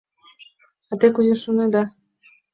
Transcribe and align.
—А 0.91 0.93
те 0.99 1.07
кузе 1.15 1.35
шонеда? 1.37 1.83